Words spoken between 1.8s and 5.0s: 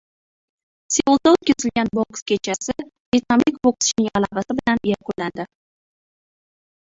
boks kechasi vyetnamlik bokschining g‘alabasi bilan